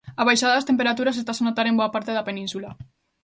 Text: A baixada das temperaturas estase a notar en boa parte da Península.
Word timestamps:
A 0.21 0.23
baixada 0.27 0.55
das 0.57 0.69
temperaturas 0.69 1.17
estase 1.21 1.41
a 1.41 1.45
notar 1.47 1.65
en 1.67 1.77
boa 1.79 1.93
parte 1.95 2.11
da 2.17 2.27
Península. 2.29 2.69